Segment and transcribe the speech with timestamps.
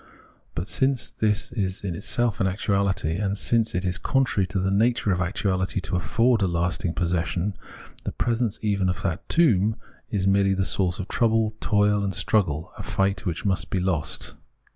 [0.55, 5.11] But since this is itself an actuahty, and since it is contrary to the nature
[5.11, 7.53] of actuahty to afford a lasting possession,
[8.03, 9.75] the presence even of that tomb
[10.09, 14.33] is merely the source of trouble, toil, and struggle, a fight which must be lost.